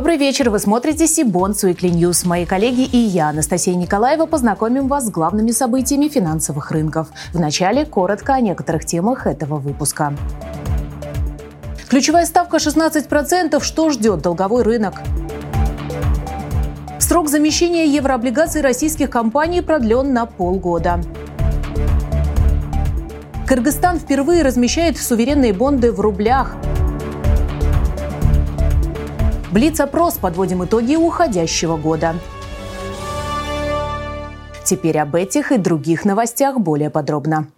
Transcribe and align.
Добрый 0.00 0.16
вечер. 0.16 0.48
Вы 0.48 0.58
смотрите 0.58 1.06
Cbonds 1.06 1.54
Weekly 1.54 1.88
News. 1.88 2.24
Мои 2.24 2.46
коллеги 2.46 2.84
и 2.84 2.96
я, 2.96 3.28
Анастасия 3.28 3.74
Николаева, 3.74 4.24
познакомим 4.24 4.88
вас 4.88 5.04
с 5.04 5.10
главными 5.10 5.50
событиями 5.50 6.08
финансовых 6.08 6.70
рынков. 6.70 7.08
Вначале 7.34 7.84
коротко 7.84 8.32
о 8.32 8.40
некоторых 8.40 8.86
темах 8.86 9.26
этого 9.26 9.56
выпуска. 9.56 10.14
Ключевая 11.90 12.24
ставка 12.24 12.56
16%. 12.56 13.62
Что 13.62 13.90
ждет 13.90 14.22
долговой 14.22 14.62
рынок? 14.62 15.02
Срок 16.98 17.28
замещения 17.28 17.84
еврооблигаций 17.84 18.62
российских 18.62 19.10
компаний 19.10 19.60
продлен 19.60 20.14
на 20.14 20.24
полгода. 20.24 21.02
Кыргызстан 23.46 23.98
впервые 23.98 24.44
размещает 24.44 24.96
суверенные 24.96 25.52
бонды 25.52 25.92
в 25.92 26.00
рублях. 26.00 26.56
Блиц-опрос. 29.50 30.18
Подводим 30.18 30.64
итоги 30.64 30.96
уходящего 30.96 31.76
года. 31.76 32.14
Теперь 34.64 34.98
об 34.98 35.16
этих 35.16 35.50
и 35.50 35.58
других 35.58 36.04
новостях 36.04 36.60
более 36.60 36.90
подробно. 36.90 37.48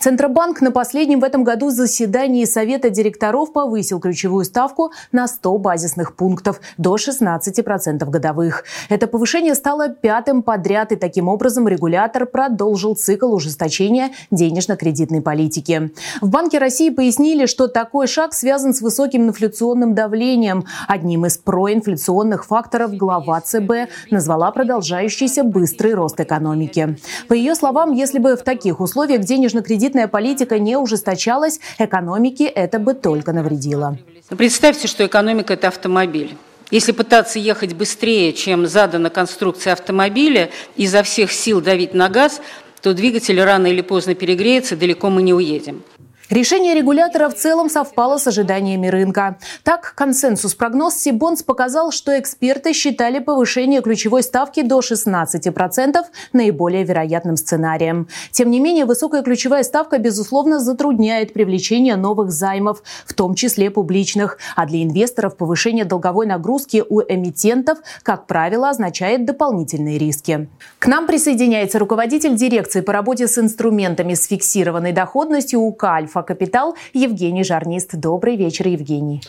Центробанк 0.00 0.60
на 0.60 0.70
последнем 0.70 1.20
в 1.20 1.24
этом 1.24 1.44
году 1.44 1.70
заседании 1.70 2.44
Совета 2.44 2.90
директоров 2.90 3.52
повысил 3.52 4.00
ключевую 4.00 4.44
ставку 4.44 4.92
на 5.12 5.26
100 5.26 5.58
базисных 5.58 6.14
пунктов 6.14 6.60
до 6.78 6.96
16% 6.96 8.08
годовых. 8.08 8.64
Это 8.88 9.06
повышение 9.06 9.54
стало 9.54 9.88
пятым 9.88 10.42
подряд, 10.42 10.92
и 10.92 10.96
таким 10.96 11.28
образом 11.28 11.68
регулятор 11.68 12.26
продолжил 12.26 12.94
цикл 12.94 13.34
ужесточения 13.34 14.10
денежно-кредитной 14.30 15.20
политики. 15.20 15.90
В 16.20 16.28
Банке 16.28 16.58
России 16.58 16.90
пояснили, 16.90 17.46
что 17.46 17.68
такой 17.68 18.06
шаг 18.06 18.34
связан 18.34 18.74
с 18.74 18.80
высоким 18.80 19.28
инфляционным 19.28 19.94
давлением. 19.94 20.64
Одним 20.88 21.26
из 21.26 21.38
проинфляционных 21.38 22.46
факторов 22.46 22.94
глава 22.94 23.40
ЦБ 23.40 23.90
назвала 24.10 24.50
продолжающийся 24.50 25.42
быстрый 25.42 25.94
рост 25.94 26.20
экономики. 26.20 26.96
По 27.28 27.34
ее 27.34 27.54
словам, 27.54 27.92
если 27.92 28.18
бы 28.18 28.36
в 28.36 28.42
таких 28.42 28.80
условиях 28.80 29.22
денежно 29.22 29.55
денежно-кредитная 29.56 30.08
политика 30.08 30.58
не 30.58 30.76
ужесточалась, 30.76 31.60
экономике 31.78 32.46
это 32.46 32.78
бы 32.78 32.94
только 32.94 33.32
навредило. 33.32 33.98
Представьте, 34.36 34.88
что 34.88 35.06
экономика– 35.06 35.52
это 35.54 35.68
автомобиль. 35.68 36.36
Если 36.70 36.92
пытаться 36.92 37.38
ехать 37.38 37.74
быстрее, 37.74 38.32
чем 38.32 38.66
задана 38.66 39.08
конструкция 39.08 39.72
автомобиля, 39.72 40.50
изо 40.76 41.02
всех 41.02 41.30
сил 41.30 41.60
давить 41.60 41.94
на 41.94 42.08
газ, 42.08 42.40
то 42.82 42.92
двигатель 42.92 43.40
рано 43.40 43.68
или 43.68 43.82
поздно 43.82 44.14
перегреется, 44.14 44.76
далеко 44.76 45.08
мы 45.10 45.22
не 45.22 45.32
уедем. 45.32 45.82
Решение 46.28 46.74
регулятора 46.74 47.28
в 47.28 47.34
целом 47.34 47.70
совпало 47.70 48.18
с 48.18 48.26
ожиданиями 48.26 48.88
рынка. 48.88 49.38
Так, 49.62 49.94
консенсус-прогноз 49.94 50.96
Сибонс 50.96 51.44
показал, 51.44 51.92
что 51.92 52.18
эксперты 52.18 52.72
считали 52.72 53.20
повышение 53.20 53.80
ключевой 53.80 54.24
ставки 54.24 54.62
до 54.62 54.80
16% 54.80 56.04
наиболее 56.32 56.82
вероятным 56.82 57.36
сценарием. 57.36 58.08
Тем 58.32 58.50
не 58.50 58.58
менее, 58.58 58.86
высокая 58.86 59.22
ключевая 59.22 59.62
ставка, 59.62 59.98
безусловно, 59.98 60.58
затрудняет 60.58 61.32
привлечение 61.32 61.94
новых 61.94 62.32
займов, 62.32 62.82
в 63.06 63.14
том 63.14 63.36
числе 63.36 63.70
публичных. 63.70 64.38
А 64.56 64.66
для 64.66 64.82
инвесторов 64.82 65.36
повышение 65.36 65.84
долговой 65.84 66.26
нагрузки 66.26 66.82
у 66.88 67.02
эмитентов, 67.02 67.78
как 68.02 68.26
правило, 68.26 68.70
означает 68.70 69.26
дополнительные 69.26 69.96
риски. 69.96 70.48
К 70.80 70.88
нам 70.88 71.06
присоединяется 71.06 71.78
руководитель 71.78 72.34
дирекции 72.34 72.80
по 72.80 72.92
работе 72.92 73.28
с 73.28 73.38
инструментами 73.38 74.14
с 74.14 74.26
фиксированной 74.26 74.90
доходностью 74.90 75.60
УК 75.60 75.84
«Альфа» 75.84 76.15
Альфа 76.16 76.26
Капитал 76.26 76.76
Евгений 76.94 77.44
Жарнист. 77.44 77.94
Добрый 77.94 78.36
вечер, 78.36 78.68
Евгений. 78.68 79.20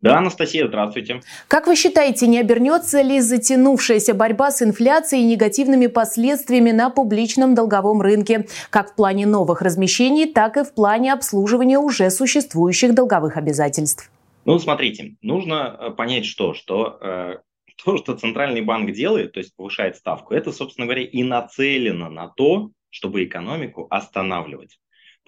Да, 0.00 0.16
Анастасия, 0.16 0.66
здравствуйте. 0.66 1.20
Как 1.46 1.66
вы 1.66 1.76
считаете, 1.76 2.26
не 2.26 2.38
обернется 2.38 3.02
ли 3.02 3.20
затянувшаяся 3.20 4.14
борьба 4.14 4.50
с 4.50 4.62
инфляцией 4.62 5.24
негативными 5.24 5.88
последствиями 5.88 6.70
на 6.70 6.88
публичном 6.88 7.54
долговом 7.54 8.00
рынке, 8.00 8.46
как 8.70 8.92
в 8.92 8.94
плане 8.94 9.26
новых 9.26 9.60
размещений, 9.60 10.32
так 10.32 10.56
и 10.56 10.64
в 10.64 10.72
плане 10.72 11.12
обслуживания 11.12 11.78
уже 11.78 12.08
существующих 12.08 12.94
долговых 12.94 13.36
обязательств? 13.36 14.10
Ну, 14.46 14.58
смотрите, 14.58 15.16
нужно 15.20 15.76
э, 15.78 15.90
понять 15.90 16.24
что, 16.24 16.54
что 16.54 16.98
э, 17.02 17.36
то, 17.84 17.98
что 17.98 18.16
Центральный 18.16 18.62
банк 18.62 18.90
делает, 18.92 19.32
то 19.32 19.40
есть 19.40 19.54
повышает 19.54 19.96
ставку, 19.96 20.32
это, 20.32 20.50
собственно 20.50 20.86
говоря, 20.86 21.02
и 21.02 21.22
нацелено 21.22 22.08
на 22.08 22.28
то, 22.28 22.70
чтобы 22.88 23.22
экономику 23.22 23.86
останавливать 23.90 24.78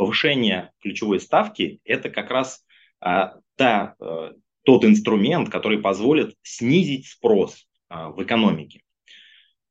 повышение 0.02 0.72
ключевой 0.80 1.20
ставки– 1.20 1.78
это 1.84 2.10
как 2.10 2.28
раз 2.32 2.66
а, 2.98 3.36
та, 3.54 3.94
а, 4.00 4.32
тот 4.64 4.84
инструмент, 4.84 5.48
который 5.48 5.78
позволит 5.78 6.34
снизить 6.42 7.06
спрос 7.06 7.68
а, 7.88 8.10
в 8.10 8.20
экономике. 8.20 8.82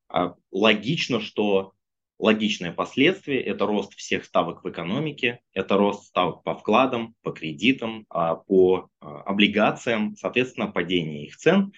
А, 0.07 0.35
логично, 0.49 1.19
что 1.19 1.73
логичное 2.17 2.71
последствие– 2.71 3.41
это 3.43 3.65
рост 3.65 3.93
всех 3.95 4.23
ставок 4.23 4.63
в 4.63 4.69
экономике, 4.69 5.41
это 5.51 5.75
рост 5.75 6.05
ставок 6.05 6.43
по 6.43 6.55
вкладам, 6.55 7.13
по 7.23 7.31
кредитам, 7.31 8.05
а, 8.07 8.35
по 8.35 8.87
а, 9.01 9.23
облигациям, 9.23 10.15
соответственно, 10.15 10.67
падение 10.67 11.25
их 11.25 11.35
цен. 11.35 11.73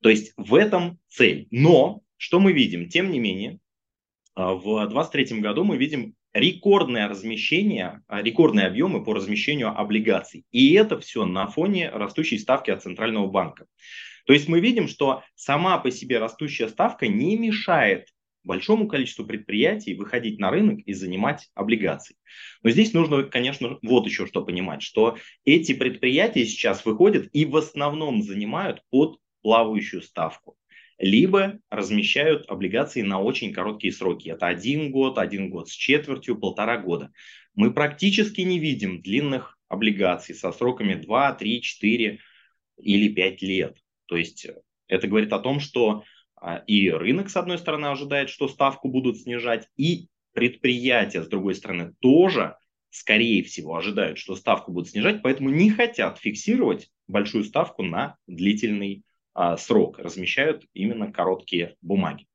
То 0.00 0.10
есть 0.10 0.32
в 0.36 0.54
этом 0.54 1.00
цель. 1.08 1.48
Но 1.50 2.02
что 2.18 2.38
мы 2.38 2.52
видим? 2.52 2.88
Тем 2.88 3.10
не 3.10 3.18
менее, 3.18 3.58
а, 4.36 4.54
в 4.54 4.62
2023 4.62 5.40
году 5.40 5.64
мы 5.64 5.76
видим 5.76 6.14
рекордное 6.38 7.08
размещение, 7.08 8.02
а, 8.08 8.22
рекордные 8.22 8.66
объемы 8.66 9.02
по 9.02 9.14
размещению 9.14 9.78
облигаций. 9.78 10.44
И 10.52 10.74
это 10.74 11.00
все 11.00 11.24
на 11.24 11.46
фоне 11.48 11.88
растущей 11.90 12.38
ставки 12.38 12.70
от 12.70 12.82
Центрального 12.82 13.26
банка. 13.26 13.66
То 14.26 14.32
есть 14.32 14.48
мы 14.48 14.60
видим, 14.60 14.86
что 14.88 15.22
сама 15.34 15.78
по 15.78 15.90
себе 15.90 16.18
растущая 16.18 16.68
ставка 16.68 17.08
не 17.08 17.36
мешает 17.38 18.08
большому 18.44 18.86
количеству 18.86 19.24
предприятий 19.24 19.94
выходить 19.94 20.38
на 20.38 20.50
рынок 20.50 20.80
и 20.84 20.92
занимать 20.92 21.48
облигации. 21.54 22.16
Но 22.62 22.70
здесь 22.70 22.92
нужно, 22.92 23.24
конечно, 23.24 23.78
вот 23.82 24.06
еще 24.06 24.26
что 24.26 24.44
понимать, 24.44 24.82
что 24.82 25.16
эти 25.44 25.72
предприятия 25.72 26.44
сейчас 26.44 26.84
выходят 26.84 27.28
и 27.32 27.44
в 27.44 27.56
основном 27.56 28.22
занимают 28.22 28.82
под 28.90 29.18
плавающую 29.42 30.02
ставку 30.02 30.56
либо 30.98 31.58
размещают 31.70 32.48
облигации 32.48 33.02
на 33.02 33.20
очень 33.20 33.52
короткие 33.52 33.92
сроки. 33.92 34.30
Это 34.30 34.46
один 34.46 34.90
год, 34.90 35.18
один 35.18 35.50
год 35.50 35.68
с 35.68 35.72
четвертью, 35.72 36.38
полтора 36.38 36.78
года. 36.78 37.12
Мы 37.54 37.72
практически 37.72 38.40
не 38.42 38.58
видим 38.58 39.02
длинных 39.02 39.58
облигаций 39.68 40.34
со 40.34 40.52
сроками 40.52 40.94
2, 40.94 41.32
3, 41.34 41.62
4 41.62 42.18
или 42.78 43.08
5 43.08 43.42
лет. 43.42 43.78
То 44.06 44.16
есть 44.16 44.46
это 44.88 45.08
говорит 45.08 45.32
о 45.32 45.38
том, 45.38 45.60
что 45.60 46.04
а, 46.36 46.58
и 46.66 46.90
рынок, 46.90 47.30
с 47.30 47.36
одной 47.36 47.58
стороны, 47.58 47.86
ожидает, 47.86 48.30
что 48.30 48.48
ставку 48.48 48.88
будут 48.88 49.18
снижать, 49.18 49.68
и 49.76 50.08
предприятия, 50.32 51.22
с 51.22 51.28
другой 51.28 51.54
стороны, 51.54 51.94
тоже, 52.00 52.56
скорее 52.90 53.42
всего, 53.42 53.74
ожидают, 53.76 54.18
что 54.18 54.36
ставку 54.36 54.70
будут 54.70 54.90
снижать, 54.90 55.22
поэтому 55.22 55.50
не 55.50 55.70
хотят 55.70 56.18
фиксировать 56.18 56.90
большую 57.08 57.44
ставку 57.44 57.82
на 57.82 58.16
длительный 58.26 59.02
срок, 59.58 59.98
размещают 59.98 60.64
именно 60.74 61.12
короткие 61.12 61.76
бумаги. 61.82 62.26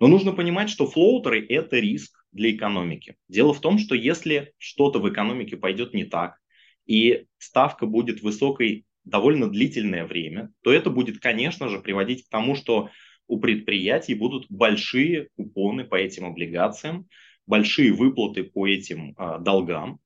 Но 0.00 0.06
нужно 0.06 0.32
понимать, 0.32 0.70
что 0.70 0.86
флоутеры– 0.86 1.44
это 1.48 1.76
риск 1.78 2.24
для 2.32 2.50
экономики. 2.50 3.16
Дело 3.28 3.52
в 3.52 3.60
том, 3.60 3.78
что 3.78 3.94
если 3.94 4.52
что-то 4.58 4.98
в 4.98 5.08
экономике 5.08 5.56
пойдет 5.56 5.94
не 5.94 6.04
так, 6.04 6.38
и 6.86 7.26
ставка 7.38 7.86
будет 7.86 8.22
высокой 8.22 8.86
довольно 9.04 9.48
длительное 9.48 10.04
время, 10.04 10.50
то 10.62 10.72
это 10.72 10.90
будет, 10.90 11.20
конечно 11.20 11.68
же, 11.68 11.80
приводить 11.80 12.26
к 12.26 12.30
тому, 12.30 12.54
что 12.54 12.90
у 13.26 13.38
предприятий 13.38 14.14
будут 14.14 14.46
большие 14.48 15.28
купоны 15.36 15.84
по 15.84 15.94
этим 15.94 16.24
облигациям, 16.24 17.06
большие 17.46 17.92
выплаты 17.92 18.44
по 18.44 18.66
этим 18.66 19.14
э, 19.16 19.38
долгам, 19.40 20.00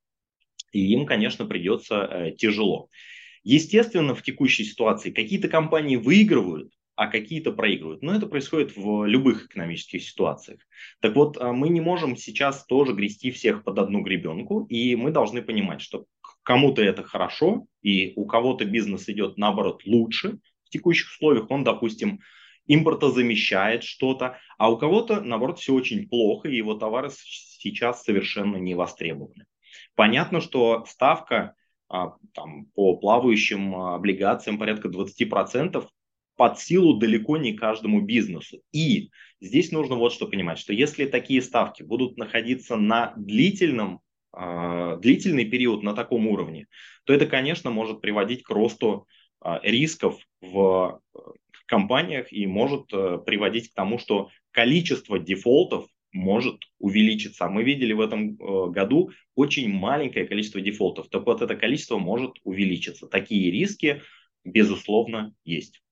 и 0.73 0.93
им, 0.93 1.07
конечно, 1.07 1.47
придется 1.47 2.03
э, 2.03 2.33
тяжело. 2.33 2.89
Естественно, 3.45 4.15
в 4.15 4.23
текущей 4.23 4.65
ситуации 4.65 5.11
какие-то 5.11 5.49
компании 5.49 5.97
выигрывают, 5.97 6.73
а 6.97 7.09
какие-то 7.09 7.53
проигрывают. 7.53 8.03
Но 8.03 8.15
это 8.15 8.27
происходит 8.27 8.77
в 8.77 9.05
любых 9.05 9.47
экономических 9.47 10.03
ситуациях. 10.03 10.61
Так 11.01 11.15
вот, 11.15 11.37
а, 11.37 11.53
мы 11.53 11.69
не 11.69 11.81
можем 11.81 12.17
сейчас 12.17 12.65
тоже 12.65 12.95
грести 12.95 13.31
всех 13.31 13.63
под 13.63 13.79
одну 13.79 14.01
гребенку, 14.01 14.65
и 14.71 14.97
мы 14.97 15.11
должны 15.11 15.43
понимать, 15.43 15.83
что 15.83 16.07
кому-то 16.43 16.83
это 16.83 17.03
хорошо, 17.03 17.67
и 17.83 18.13
у 18.17 18.27
кого-то 18.27 18.65
бизнес 18.65 19.09
идет, 19.09 19.37
наоборот, 19.37 19.83
лучше 19.85 20.39
в 20.65 20.71
текущих 20.71 21.11
условиях. 21.11 21.51
Он, 21.51 21.65
допустим, 21.65 22.21
импортозамещает 22.67 23.85
что-то, 23.85 24.39
а 24.57 24.71
у 24.71 24.79
кого-то, 24.79 25.21
наоборот, 25.21 25.59
все 25.59 25.75
очень 25.75 26.09
плохо, 26.09 26.49
и 26.49 26.57
его 26.57 26.75
товары 26.75 27.11
сейчас 27.13 28.05
совершенно 28.05 28.57
не 28.57 28.75
востребованы. 28.75 29.45
Понятно, 29.97 30.41
что 30.41 30.85
ставка 30.87 31.55
там, 32.33 32.67
по 32.75 32.97
плавающим 32.97 33.75
а, 33.75 33.95
облигациям 33.97 34.59
порядка 34.59 34.89
20% 34.89 35.87
под 36.37 36.59
силу 36.59 36.95
далеко 36.95 37.37
не 37.37 37.53
каждому 37.53 38.01
бизнесу. 38.01 38.61
И 38.73 39.11
здесь 39.41 39.71
нужно 39.73 39.97
вот 39.97 40.13
что 40.13 40.27
понимать, 40.27 40.59
что 40.59 40.73
если 40.73 41.07
такие 41.07 41.41
ставки 41.43 41.83
будут 41.83 42.17
находиться 42.17 42.77
на 42.77 43.13
длительном, 43.17 44.01
э, 44.37 44.99
длительный 45.01 45.45
период 45.45 45.83
на 45.83 45.95
таком 45.95 46.27
уровне, 46.27 46.67
то 47.05 47.13
это, 47.13 47.27
конечно, 47.27 47.71
может 47.71 48.01
приводить 48.01 48.43
к 48.43 48.51
росту 48.51 49.07
э, 49.45 49.59
рисков 49.63 50.19
в, 50.41 51.01
компаниях 51.67 52.33
и 52.33 52.47
может 52.47 52.93
э, 52.93 53.19
приводить 53.25 53.71
к 53.71 53.75
тому, 53.75 53.99
что 53.99 54.29
количество 54.51 55.19
дефолтов 55.19 55.87
может 56.15 56.63
увеличиться. 56.79 57.49
Мы 57.49 57.65
видели 57.65 57.93
в 57.93 58.01
этом 58.01 58.39
э, 58.41 58.71
году 58.71 59.11
очень 59.35 59.69
маленькое 59.69 60.27
количество 60.27 60.61
дефолтов. 60.61 61.09
Так 61.11 61.27
вот, 61.27 61.43
это 61.43 61.57
количество 61.57 61.99
может 61.99 62.35
увеличиться. 62.45 63.07
Такие 63.09 63.51
риски, 63.51 64.01
безусловно, 64.45 65.35
есть. 65.45 65.83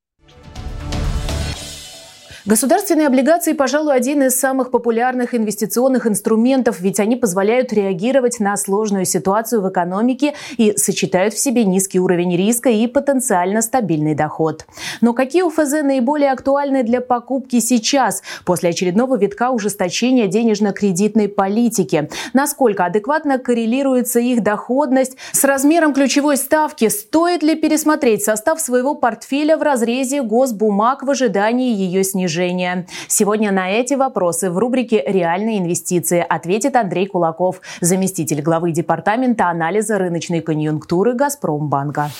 Государственные 2.44 3.06
облигации, 3.06 3.52
пожалуй, 3.52 3.94
один 3.94 4.24
из 4.24 4.34
самых 4.34 4.72
популярных 4.72 5.32
инвестиционных 5.32 6.08
инструментов, 6.08 6.80
ведь 6.80 6.98
они 6.98 7.14
позволяют 7.14 7.72
реагировать 7.72 8.40
на 8.40 8.56
сложную 8.56 9.04
ситуацию 9.04 9.62
в 9.62 9.70
экономике 9.70 10.34
и 10.56 10.76
сочетают 10.76 11.34
в 11.34 11.38
себе 11.38 11.64
низкий 11.64 12.00
уровень 12.00 12.36
риска 12.36 12.68
и 12.68 12.88
потенциально 12.88 13.62
стабильный 13.62 14.16
доход. 14.16 14.66
Но 15.00 15.12
какие 15.12 15.42
УФЗ 15.42 15.82
наиболее 15.84 16.32
актуальны 16.32 16.82
для 16.82 17.00
покупки 17.00 17.60
сейчас, 17.60 18.24
после 18.44 18.70
очередного 18.70 19.16
витка 19.16 19.50
ужесточения 19.50 20.26
денежно-кредитной 20.26 21.28
политики? 21.28 22.10
Насколько 22.32 22.86
адекватно 22.86 23.38
коррелируется 23.38 24.18
их 24.18 24.42
доходность 24.42 25.16
с 25.30 25.44
размером 25.44 25.94
ключевой 25.94 26.36
ставки? 26.36 26.88
Стоит 26.88 27.44
ли 27.44 27.54
пересмотреть 27.54 28.24
состав 28.24 28.60
своего 28.60 28.96
портфеля 28.96 29.56
в 29.56 29.62
разрезе 29.62 30.22
госбумаг 30.22 31.04
в 31.04 31.10
ожидании 31.10 31.72
ее 31.72 32.02
снижения? 32.02 32.31
Движения. 32.32 32.86
Сегодня 33.08 33.52
на 33.52 33.70
эти 33.70 33.94
вопросы 33.94 34.50
в 34.50 34.56
рубрике 34.58 35.02
«Реальные 35.06 35.58
инвестиции» 35.58 36.24
ответит 36.26 36.76
Андрей 36.76 37.06
Кулаков, 37.06 37.60
заместитель 37.80 38.40
главы 38.40 38.72
Департамента 38.72 39.48
анализа 39.48 39.98
рыночной 39.98 40.40
конъюнктуры 40.40 41.14
«Газпромбанка». 41.14 42.10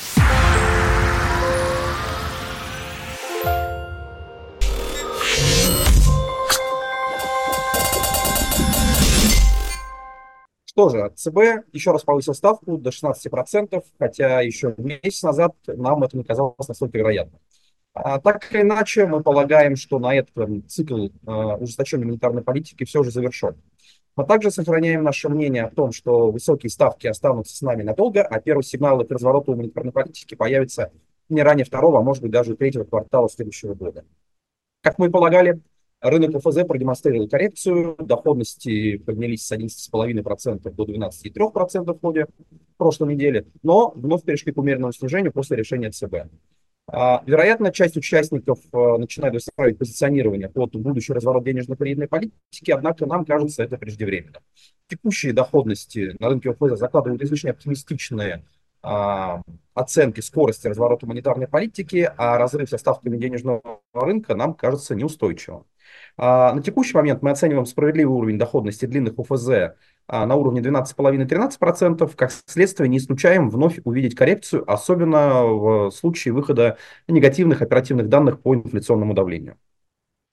Что 10.65 10.88
же, 10.88 11.11
ЦБ 11.15 11.67
еще 11.73 11.91
раз 11.93 12.03
повысил 12.03 12.35
ставку 12.35 12.79
до 12.79 12.91
16%, 12.91 13.82
хотя 13.99 14.41
еще 14.41 14.75
месяц 14.79 15.23
назад 15.23 15.55
нам 15.67 16.03
это 16.03 16.17
не 16.17 16.25
казалось 16.25 16.67
настолько 16.67 16.97
вероятным. 16.97 17.41
А, 17.94 18.19
так 18.19 18.53
или 18.53 18.62
иначе, 18.62 19.06
мы 19.06 19.23
полагаем, 19.23 19.77
что 19.77 19.99
на 19.99 20.15
этом 20.15 20.67
цикл 20.67 21.09
а, 21.27 21.56
ужесточенной 21.56 22.06
монетарной 22.06 22.43
политики 22.43 22.85
все 22.85 23.00
уже 23.00 23.11
завершен. 23.11 23.56
Мы 24.17 24.27
также 24.27 24.50
сохраняем 24.50 25.05
наше 25.05 25.29
мнение 25.29 25.65
о 25.65 25.71
том, 25.71 25.93
что 25.93 26.31
высокие 26.31 26.71
ставки 26.71 27.06
останутся 27.06 27.56
с 27.56 27.62
нами 27.62 27.83
надолго, 27.83 28.23
а 28.23 28.41
первые 28.41 28.65
сигналы 28.65 29.05
к 29.05 29.11
развороту 29.11 29.55
монетарной 29.55 29.93
политики 29.93 30.35
появятся 30.35 30.91
не 31.29 31.43
ранее 31.43 31.65
второго, 31.65 31.99
а 31.99 32.03
может 32.03 32.23
быть 32.23 32.33
даже 32.33 32.56
третьего 32.56 32.85
квартала 32.85 33.29
следующего 33.29 33.75
года. 33.75 34.05
Как 34.83 34.99
мы 34.99 35.06
и 35.06 35.11
полагали, 35.11 35.61
рынок 36.00 36.35
ОФЗ 36.35 36.67
продемонстрировал 36.67 37.29
коррекцию, 37.29 37.97
доходности 37.99 38.99
поднялись 38.99 39.47
с 39.47 39.53
11,5% 39.53 40.71
до 40.71 40.85
12,3% 40.85 41.94
в 41.94 42.00
ходе 42.00 42.27
прошлой 42.77 43.15
недели, 43.15 43.47
но 43.62 43.93
вновь 43.94 44.25
перешли 44.25 44.53
к 44.53 44.59
умеренному 44.59 44.93
снижению 44.93 45.33
после 45.33 45.56
решения 45.56 45.91
ЦБ. 45.91 46.27
А, 46.94 47.23
вероятно, 47.25 47.73
часть 47.73 47.97
участников 47.97 48.59
э, 48.71 48.97
начинает 48.99 49.33
выстраивать 49.33 49.79
позиционирование 49.79 50.50
под 50.50 50.77
будущий 50.77 51.15
разворот 51.15 51.43
денежно-кредитной 51.43 52.06
политики, 52.06 52.71
однако 52.71 53.06
нам 53.06 53.25
кажется 53.25 53.62
это 53.62 53.79
преждевременно. 53.79 54.41
Текущие 54.89 55.33
доходности 55.33 56.15
на 56.19 56.29
рынке 56.29 56.50
ОФЗ 56.50 56.79
закладывают 56.79 57.23
излишне 57.23 57.53
оптимистичные 57.53 58.44
а, 58.83 59.41
оценки 59.73 60.21
скорости 60.21 60.67
разворота 60.67 61.06
монетарной 61.06 61.49
политики, 61.49 62.12
а 62.19 62.37
разрыв 62.37 62.69
со 62.69 62.77
ставками 62.77 63.17
денежного 63.17 63.81
рынка 63.94 64.35
нам 64.35 64.53
кажется 64.53 64.94
неустойчивым. 64.94 65.65
А, 66.17 66.53
на 66.53 66.62
текущий 66.62 66.97
момент 66.97 67.23
мы 67.23 67.31
оцениваем 67.31 67.67
справедливый 67.67 68.15
уровень 68.15 68.39
доходности 68.39 68.87
длинных 68.87 69.19
ОФЗ 69.19 69.49
а, 70.06 70.27
на 70.27 70.35
уровне 70.35 70.61
12,5-13%. 70.61 72.15
Как 72.17 72.33
следствие, 72.47 72.89
не 72.89 72.99
исключаем 72.99 73.50
вновь 73.50 73.81
увидеть 73.85 74.15
коррекцию, 74.15 74.71
особенно 74.71 75.44
в 75.44 75.91
случае 75.91 76.35
выхода 76.35 76.79
негативных 77.09 77.62
оперативных 77.62 78.09
данных 78.09 78.41
по 78.41 78.55
инфляционному 78.55 79.15
давлению. 79.15 79.56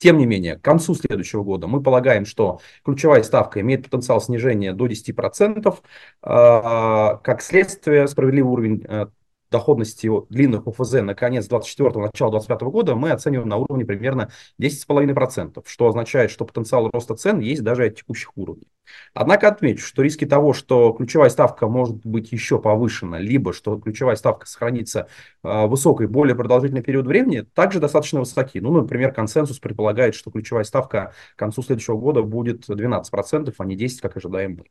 Тем 0.00 0.16
не 0.16 0.24
менее, 0.24 0.56
к 0.56 0.62
концу 0.62 0.94
следующего 0.94 1.42
года 1.44 1.66
мы 1.66 1.82
полагаем, 1.82 2.24
что 2.24 2.60
ключевая 2.84 3.22
ставка 3.22 3.60
имеет 3.60 3.84
потенциал 3.84 4.22
снижения 4.22 4.72
до 4.72 4.86
10%. 4.86 5.78
А, 6.22 7.16
как 7.18 7.42
следствие, 7.42 8.08
справедливый 8.08 8.50
уровень 8.50 8.84
э, 8.88 9.08
доходности 9.50 10.10
длинных 10.28 10.66
ОФЗ 10.66 10.92
на 11.02 11.14
конец 11.14 11.46
24 11.46 11.90
начало 12.00 12.30
25 12.30 12.60
года 12.62 12.94
мы 12.94 13.10
оцениваем 13.10 13.48
на 13.48 13.56
уровне 13.56 13.84
примерно 13.84 14.30
10,5%, 14.60 15.62
что 15.66 15.88
означает, 15.88 16.30
что 16.30 16.44
потенциал 16.44 16.90
роста 16.90 17.14
цен 17.14 17.40
есть 17.40 17.62
даже 17.62 17.86
от 17.86 17.96
текущих 17.96 18.36
уровней. 18.36 18.68
Однако 19.14 19.48
отмечу, 19.48 19.84
что 19.84 20.02
риски 20.02 20.24
того, 20.24 20.52
что 20.52 20.92
ключевая 20.92 21.30
ставка 21.30 21.68
может 21.68 22.04
быть 22.04 22.32
еще 22.32 22.60
повышена, 22.60 23.18
либо 23.18 23.52
что 23.52 23.78
ключевая 23.78 24.16
ставка 24.16 24.46
сохранится 24.46 25.08
э, 25.42 25.66
высокой 25.66 26.06
более 26.06 26.34
продолжительный 26.34 26.82
период 26.82 27.06
времени, 27.06 27.42
также 27.54 27.80
достаточно 27.80 28.20
высоки. 28.20 28.60
Ну, 28.60 28.72
например, 28.72 29.12
консенсус 29.12 29.58
предполагает, 29.58 30.14
что 30.14 30.30
ключевая 30.30 30.64
ставка 30.64 31.12
к 31.36 31.38
концу 31.38 31.62
следующего 31.62 31.96
года 31.96 32.22
будет 32.22 32.68
12%, 32.68 33.54
а 33.56 33.64
не 33.64 33.76
10%, 33.76 34.00
как 34.00 34.16
ожидаем 34.16 34.56
мы. 34.58 34.64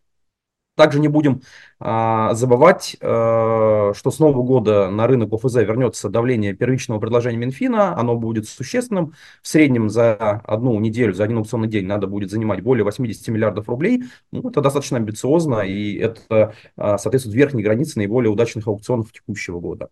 Также 0.79 1.01
не 1.01 1.09
будем 1.09 1.41
а, 1.81 2.33
забывать, 2.35 2.95
а, 3.01 3.91
что 3.93 4.11
с 4.11 4.19
Нового 4.19 4.43
года 4.43 4.89
на 4.89 5.07
рынок 5.07 5.33
ОФЗ 5.33 5.55
вернется 5.55 6.07
давление 6.07 6.53
первичного 6.53 7.01
предложения 7.01 7.37
Минфина. 7.37 7.97
Оно 7.97 8.15
будет 8.15 8.47
существенным. 8.47 9.13
В 9.41 9.47
среднем 9.49 9.89
за 9.89 10.13
одну 10.13 10.79
неделю, 10.79 11.13
за 11.13 11.25
один 11.25 11.39
аукционный 11.39 11.67
день 11.67 11.85
надо 11.85 12.07
будет 12.07 12.31
занимать 12.31 12.61
более 12.61 12.85
80 12.85 13.27
миллиардов 13.27 13.67
рублей. 13.67 14.03
Ну, 14.31 14.49
это 14.49 14.61
достаточно 14.61 14.95
амбициозно, 14.95 15.65
и 15.65 15.97
это 15.97 16.53
а, 16.77 16.97
соответствует 16.97 17.35
верхней 17.35 17.61
границе 17.61 17.97
наиболее 17.97 18.31
удачных 18.31 18.65
аукционов 18.65 19.11
текущего 19.11 19.59
года. 19.59 19.89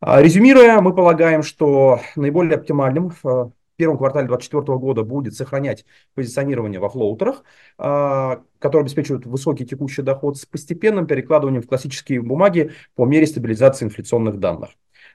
А, 0.00 0.22
резюмируя, 0.22 0.80
мы 0.80 0.94
полагаем, 0.94 1.42
что 1.42 2.00
наиболее 2.16 2.54
оптимальным 2.54 3.12
а, 3.22 3.50
первом 3.76 3.98
квартале 3.98 4.26
2024 4.26 4.78
года 4.78 5.02
будет 5.02 5.34
сохранять 5.34 5.84
позиционирование 6.14 6.80
во 6.80 6.88
флоутерах, 6.88 7.44
а, 7.78 8.42
которые 8.58 8.84
обеспечивают 8.84 9.26
высокий 9.26 9.64
текущий 9.64 10.02
доход 10.02 10.36
с 10.38 10.46
постепенным 10.46 11.06
перекладыванием 11.06 11.62
в 11.62 11.66
классические 11.66 12.22
бумаги 12.22 12.72
по 12.94 13.04
мере 13.04 13.26
стабилизации 13.26 13.86
инфляционных 13.86 14.38
данных. 14.38 14.70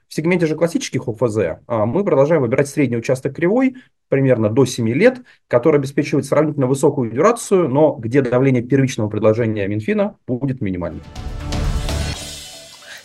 В 0.08 0.14
сегменте 0.14 0.46
же 0.46 0.56
классических 0.56 1.08
ОФЗ 1.08 1.38
а, 1.66 1.86
мы 1.86 2.04
продолжаем 2.04 2.42
выбирать 2.42 2.68
средний 2.68 2.96
участок 2.96 3.34
кривой, 3.34 3.76
примерно 4.08 4.50
до 4.50 4.64
7 4.64 4.88
лет, 4.90 5.22
который 5.48 5.78
обеспечивает 5.78 6.26
сравнительно 6.26 6.66
высокую 6.66 7.10
дюрацию, 7.10 7.68
но 7.68 7.96
где 7.98 8.20
давление 8.20 8.62
первичного 8.62 9.08
предложения 9.08 9.66
Минфина 9.66 10.16
будет 10.26 10.60
минимальным. 10.60 11.02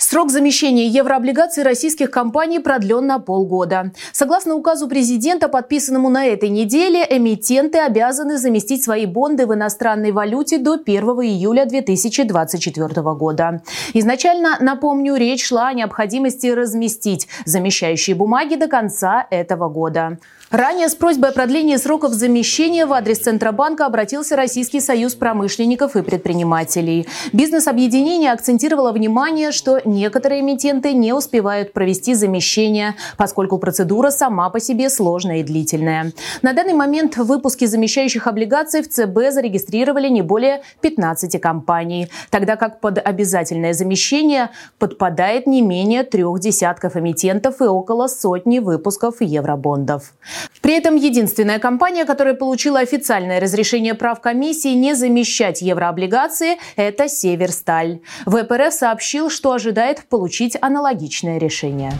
Срок 0.10 0.32
замещения 0.32 0.88
еврооблигаций 0.88 1.64
российских 1.64 2.12
компаний 2.12 2.60
продлен 2.60 3.06
на 3.06 3.20
полгода. 3.20 3.92
Согласно 4.14 4.56
указу 4.56 4.88
президента, 4.88 5.50
подписанному 5.50 6.08
на 6.08 6.28
этой 6.28 6.48
неделе, 6.48 7.06
эмитенты 7.10 7.80
обязаны 7.80 8.38
заместить 8.38 8.82
свои 8.82 9.06
бонды 9.06 9.46
в 9.46 9.54
иностранной 9.54 10.14
валюте 10.14 10.60
до 10.60 10.76
1 10.76 11.04
июля 11.04 11.66
2024 11.66 13.02
года. 13.16 13.62
Изначально, 13.94 14.56
напомню, 14.62 15.16
речь 15.16 15.46
шла 15.46 15.68
о 15.68 15.74
необходимости 15.74 16.48
разместить 16.48 17.28
замещающие 17.44 18.16
бумаги 18.16 18.56
до 18.56 18.70
конца 18.70 19.28
этого 19.30 19.68
года. 19.68 20.20
Ранее 20.50 20.88
с 20.88 20.96
просьбой 20.96 21.32
о 21.32 21.34
продлении 21.34 21.76
сроков 21.76 22.14
замещения 22.14 22.86
в 22.86 22.94
адрес 22.94 23.20
Центробанка 23.20 23.86
обратился 23.86 24.38
Российский 24.38 24.80
союз 24.80 25.14
промышленников 25.14 25.98
и 25.98 26.02
предпринимателей. 26.02 27.06
Бизнес-объединение 27.34 28.32
акцентировало 28.32 28.94
внимание, 28.94 29.52
что 29.52 29.82
некоторые 29.98 30.42
эмитенты 30.42 30.94
не 30.94 31.14
успевают 31.14 31.74
провести 31.74 32.14
замещение, 32.14 32.96
поскольку 33.18 33.58
процедура 33.58 34.12
сама 34.12 34.50
по 34.50 34.60
себе 34.60 34.90
сложная 34.90 35.38
и 35.38 35.44
длительная. 35.44 36.14
На 36.42 36.54
данный 36.54 36.74
момент 36.74 37.18
в 37.18 37.24
выпуске 37.24 37.68
замещающих 37.68 38.28
облигаций 38.28 38.82
в 38.82 38.90
ЦБ 38.90 39.32
зарегистрировали 39.32 40.08
не 40.08 40.22
более 40.22 40.62
15 40.82 41.42
компаний, 41.42 42.08
тогда 42.30 42.56
как 42.56 42.80
под 42.80 43.00
обязательное 43.00 43.74
замещение 43.74 44.50
подпадает 44.80 45.48
не 45.48 45.62
менее 45.62 46.04
трех 46.04 46.40
десятков 46.40 46.96
эмитентов 46.96 47.62
и 47.62 47.66
около 47.66 48.08
сотни 48.08 48.60
выпусков 48.60 49.16
евробондов. 49.22 50.14
При 50.62 50.78
этом 50.78 50.96
единственная 50.96 51.60
компания, 51.60 52.06
которая 52.06 52.34
получила 52.34 52.80
официальное 52.80 53.40
разрешение 53.40 53.94
прав 53.94 54.22
комиссии 54.22 54.74
не 54.74 54.94
замещать 54.94 55.62
еврооблигации, 55.62 56.58
это 56.76 57.08
«Северсталь». 57.08 58.00
ВПРФ 58.26 58.74
сообщил, 58.74 59.30
что 59.30 59.58
ожидает 59.88 60.10
получить 60.10 60.58
аналогичное 60.62 61.38
решение. 61.38 61.94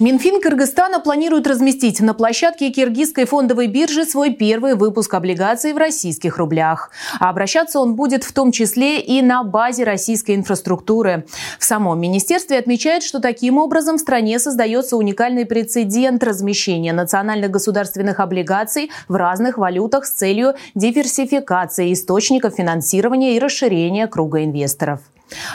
Минфин 0.00 0.40
Кыргызстана 0.40 1.00
планирует 1.00 1.48
разместить 1.48 2.00
на 2.00 2.14
площадке 2.14 2.70
Киргизской 2.70 3.24
фондовой 3.24 3.66
биржи 3.66 4.04
свой 4.04 4.30
первый 4.30 4.76
выпуск 4.76 5.12
облигаций 5.12 5.72
в 5.72 5.76
российских 5.76 6.38
рублях. 6.38 6.92
А 7.18 7.30
обращаться 7.30 7.80
он 7.80 7.96
будет 7.96 8.22
в 8.22 8.32
том 8.32 8.52
числе 8.52 9.00
и 9.00 9.20
на 9.22 9.42
базе 9.42 9.82
российской 9.82 10.36
инфраструктуры. 10.36 11.26
В 11.58 11.64
самом 11.64 12.00
министерстве 12.00 12.58
отмечают, 12.58 13.02
что 13.02 13.18
таким 13.18 13.58
образом 13.58 13.96
в 13.96 14.00
стране 14.00 14.38
создается 14.38 14.96
уникальный 14.96 15.46
прецедент 15.46 16.22
размещения 16.22 16.92
национальных 16.92 17.50
государственных 17.50 18.20
облигаций 18.20 18.92
в 19.08 19.16
разных 19.16 19.58
валютах 19.58 20.06
с 20.06 20.12
целью 20.12 20.54
диверсификации 20.76 21.92
источников 21.92 22.54
финансирования 22.54 23.34
и 23.34 23.40
расширения 23.40 24.06
круга 24.06 24.44
инвесторов. 24.44 25.00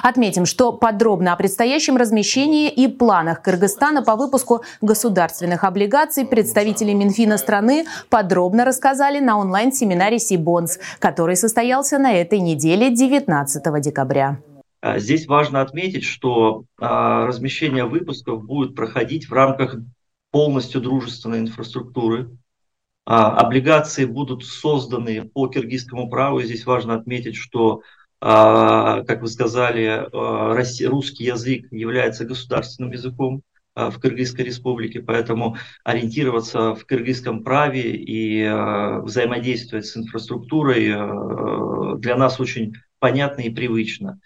Отметим, 0.01 0.45
что 0.45 0.71
подробно 0.71 1.33
о 1.33 1.35
предстоящем 1.35 1.97
размещении 1.97 2.69
и 2.69 2.87
планах 2.87 3.41
Кыргызстана 3.41 4.03
по 4.03 4.15
выпуску 4.15 4.63
государственных 4.81 5.63
облигаций 5.63 6.25
представители 6.25 6.93
Минфина 6.93 7.37
страны 7.37 7.85
подробно 8.09 8.65
рассказали 8.65 9.19
на 9.19 9.37
онлайн-семинаре 9.37 10.19
«Сибонс», 10.19 10.79
который 10.99 11.35
состоялся 11.35 11.97
на 11.97 12.13
этой 12.13 12.39
неделе 12.39 12.89
19 12.89 13.81
декабря. 13.81 14.39
А, 14.81 14.99
здесь 14.99 15.27
важно 15.27 15.61
отметить, 15.61 16.03
что 16.03 16.65
а, 16.77 17.25
размещение 17.25 17.85
выпусков 17.85 18.43
будет 18.43 18.75
проходить 18.75 19.29
в 19.29 19.33
рамках 19.33 19.77
полностью 20.31 20.81
дружественной 20.81 21.39
инфраструктуры. 21.39 22.29
А, 23.05 23.37
облигации 23.37 24.05
будут 24.05 24.43
созданы 24.43 25.23
по 25.23 25.47
киргизскому 25.47 26.09
праву. 26.09 26.41
Здесь 26.41 26.65
важно 26.65 26.95
отметить, 26.95 27.35
что 27.35 27.81
как 28.23 29.21
вы 29.21 29.27
сказали, 29.27 30.07
а, 30.13 30.53
русский 30.53 31.25
язык 31.25 31.65
является 31.71 32.23
государственным 32.23 32.91
языком 32.91 33.41
а, 33.75 33.91
в 33.91 33.99
Кыргызской 33.99 34.45
республике, 34.45 35.01
поэтому 35.01 35.57
ориентироваться 35.83 36.73
в 36.73 36.85
кыргызском 36.85 37.43
праве 37.43 37.95
и 37.95 38.47
взаимодействовать 39.03 39.87
с 39.87 39.97
инфраструктурой 39.97 40.87
для 41.99 42.15
нас 42.15 42.39
очень 42.39 42.75
понятно 42.99 43.41
и 43.41 43.49
привычно. 43.49 44.19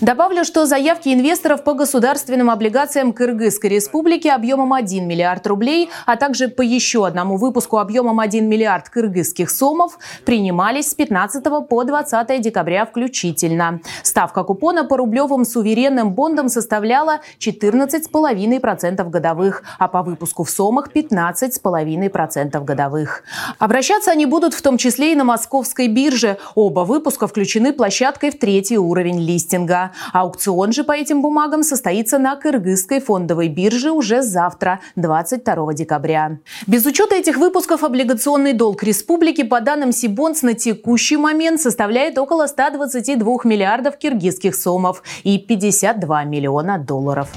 Добавлю, 0.00 0.44
что 0.44 0.66
заявки 0.66 1.08
инвесторов 1.08 1.64
по 1.64 1.74
государственным 1.74 2.50
облигациям 2.50 3.12
Кыргызской 3.12 3.70
республики 3.70 4.28
объемом 4.28 4.72
1 4.72 5.06
миллиард 5.06 5.46
рублей, 5.46 5.90
а 6.06 6.16
также 6.16 6.48
по 6.48 6.62
еще 6.62 7.06
одному 7.06 7.36
выпуску 7.36 7.78
объемом 7.78 8.20
1 8.20 8.48
миллиард 8.48 8.88
кыргызских 8.88 9.50
сомов 9.50 9.98
принимались 10.24 10.90
с 10.90 10.94
15 10.94 11.44
по 11.68 11.84
20 11.84 12.40
декабря 12.40 12.86
включительно. 12.86 13.80
Ставка 14.02 14.44
купона 14.44 14.84
по 14.84 14.96
рублевым 14.96 15.44
суверенным 15.44 16.12
бондам 16.12 16.48
составляла 16.48 17.20
14,5% 17.38 19.10
годовых, 19.10 19.62
а 19.78 19.88
по 19.88 20.02
выпуску 20.02 20.44
в 20.44 20.50
сомах 20.50 20.90
15,5% 20.94 22.64
годовых. 22.64 23.22
Обращаться 23.58 24.10
они 24.10 24.26
будут 24.26 24.54
в 24.54 24.62
том 24.62 24.78
числе 24.78 25.12
и 25.12 25.16
на 25.16 25.24
московской 25.24 25.88
бирже. 25.88 26.38
Оба 26.54 26.80
выпуска 26.80 27.26
включены 27.26 27.72
площадкой 27.72 28.30
в 28.30 28.38
третий 28.38 28.78
уровень 28.78 29.20
листинга 29.20 29.65
листинга. 29.66 29.92
Аукцион 30.12 30.72
же 30.72 30.84
по 30.84 30.92
этим 30.92 31.22
бумагам 31.22 31.62
состоится 31.62 32.18
на 32.18 32.36
Кыргызской 32.36 33.00
фондовой 33.00 33.48
бирже 33.48 33.90
уже 33.90 34.22
завтра, 34.22 34.80
22 34.96 35.74
декабря. 35.74 36.38
Без 36.66 36.86
учета 36.86 37.14
этих 37.14 37.36
выпусков 37.36 37.84
облигационный 37.84 38.52
долг 38.52 38.82
республики 38.82 39.42
по 39.42 39.60
данным 39.60 39.92
Сибонс 39.92 40.42
на 40.42 40.54
текущий 40.54 41.16
момент 41.16 41.60
составляет 41.60 42.18
около 42.18 42.46
122 42.46 43.36
миллиардов 43.44 43.96
киргизских 43.98 44.54
сомов 44.54 45.02
и 45.24 45.38
52 45.38 46.24
миллиона 46.24 46.78
долларов. 46.78 47.28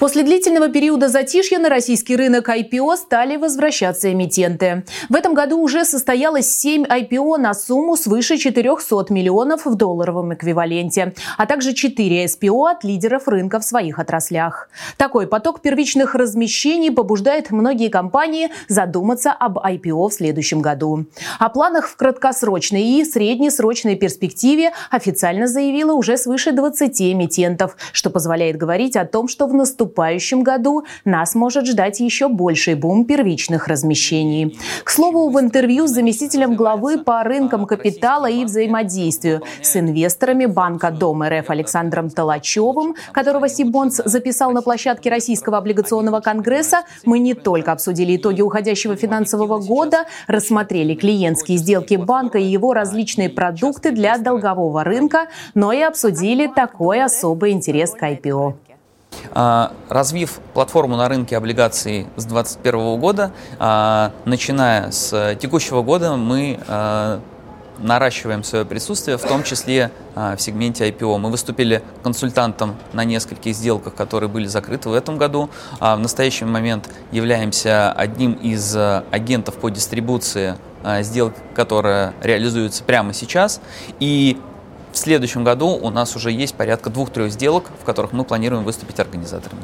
После 0.00 0.22
длительного 0.22 0.70
периода 0.70 1.08
затишья 1.10 1.58
на 1.58 1.68
российский 1.68 2.16
рынок 2.16 2.48
IPO 2.48 2.96
стали 2.96 3.36
возвращаться 3.36 4.10
эмитенты. 4.10 4.82
В 5.10 5.14
этом 5.14 5.34
году 5.34 5.60
уже 5.60 5.84
состоялось 5.84 6.50
7 6.50 6.84
IPO 6.84 7.36
на 7.36 7.52
сумму 7.52 7.98
свыше 7.98 8.38
400 8.38 9.12
миллионов 9.12 9.66
в 9.66 9.74
долларовом 9.74 10.32
эквиваленте, 10.32 11.12
а 11.36 11.44
также 11.44 11.74
4 11.74 12.24
SPO 12.24 12.70
от 12.70 12.82
лидеров 12.82 13.28
рынка 13.28 13.60
в 13.60 13.62
своих 13.62 13.98
отраслях. 13.98 14.70
Такой 14.96 15.26
поток 15.26 15.60
первичных 15.60 16.14
размещений 16.14 16.90
побуждает 16.90 17.50
многие 17.50 17.90
компании 17.90 18.48
задуматься 18.68 19.32
об 19.32 19.58
IPO 19.58 20.08
в 20.08 20.14
следующем 20.14 20.62
году. 20.62 21.04
О 21.38 21.50
планах 21.50 21.86
в 21.86 21.96
краткосрочной 21.96 22.84
и 22.84 23.04
среднесрочной 23.04 23.96
перспективе 23.96 24.72
официально 24.90 25.46
заявила 25.46 25.92
уже 25.92 26.16
свыше 26.16 26.52
20 26.52 27.02
эмитентов, 27.02 27.76
что 27.92 28.08
позволяет 28.08 28.56
говорить 28.56 28.96
о 28.96 29.04
том, 29.04 29.28
что 29.28 29.46
в 29.46 29.52
наступающем 29.52 29.89
наступающем 29.90 30.42
году 30.42 30.84
нас 31.04 31.34
может 31.34 31.66
ждать 31.66 32.00
еще 32.00 32.28
больший 32.28 32.74
бум 32.74 33.04
первичных 33.04 33.68
размещений. 33.68 34.56
К 34.84 34.90
слову, 34.90 35.30
в 35.30 35.40
интервью 35.40 35.86
с 35.86 35.90
заместителем 35.90 36.54
главы 36.54 36.98
по 36.98 37.22
рынкам 37.24 37.66
капитала 37.66 38.30
и 38.30 38.44
взаимодействию 38.44 39.42
с 39.62 39.76
инвесторами 39.76 40.46
Банка 40.46 40.90
Дом 40.90 41.22
РФ 41.22 41.50
Александром 41.50 42.10
Толачевым, 42.10 42.94
которого 43.12 43.48
Сибонс 43.48 44.00
записал 44.04 44.52
на 44.52 44.62
площадке 44.62 45.10
Российского 45.10 45.58
облигационного 45.58 46.20
конгресса, 46.20 46.82
мы 47.04 47.18
не 47.18 47.34
только 47.34 47.72
обсудили 47.72 48.16
итоги 48.16 48.42
уходящего 48.42 48.96
финансового 48.96 49.58
года, 49.58 50.04
рассмотрели 50.28 50.94
клиентские 50.94 51.58
сделки 51.58 51.96
банка 51.96 52.38
и 52.38 52.44
его 52.44 52.74
различные 52.74 53.28
продукты 53.28 53.90
для 53.90 54.18
долгового 54.18 54.84
рынка, 54.84 55.26
но 55.54 55.72
и 55.72 55.80
обсудили 55.80 56.46
такой 56.46 57.02
особый 57.02 57.50
интерес 57.50 57.90
к 57.90 58.02
IPO. 58.02 58.69
А, 59.32 59.72
развив 59.88 60.40
платформу 60.54 60.96
на 60.96 61.08
рынке 61.08 61.36
облигаций 61.36 62.06
с 62.16 62.24
2021 62.24 62.98
года, 62.98 63.32
а, 63.58 64.12
начиная 64.24 64.90
с 64.90 65.36
текущего 65.36 65.82
года 65.82 66.16
мы 66.16 66.58
а, 66.66 67.20
наращиваем 67.78 68.42
свое 68.44 68.64
присутствие, 68.64 69.16
в 69.16 69.22
том 69.22 69.42
числе 69.42 69.90
в 70.14 70.36
сегменте 70.36 70.86
IPO. 70.90 71.16
Мы 71.16 71.30
выступили 71.30 71.82
консультантом 72.02 72.76
на 72.92 73.04
нескольких 73.04 73.54
сделках, 73.54 73.94
которые 73.94 74.28
были 74.28 74.46
закрыты 74.46 74.90
в 74.90 74.92
этом 74.92 75.16
году. 75.16 75.48
В 75.80 75.96
настоящий 75.96 76.44
момент 76.44 76.90
являемся 77.10 77.90
одним 77.92 78.32
из 78.34 78.76
агентов 78.76 79.54
по 79.54 79.70
дистрибуции 79.70 80.56
сделок, 81.00 81.32
которая 81.54 82.12
реализуется 82.22 82.84
прямо 82.84 83.14
сейчас. 83.14 83.62
И 83.98 84.38
в 84.92 84.96
следующем 84.98 85.44
году 85.44 85.68
у 85.68 85.90
нас 85.90 86.16
уже 86.16 86.30
есть 86.30 86.54
порядка 86.54 86.90
двух-трех 86.90 87.30
сделок, 87.30 87.70
в 87.80 87.84
которых 87.84 88.12
мы 88.12 88.24
планируем 88.24 88.64
выступить 88.64 88.98
организаторами. 88.98 89.62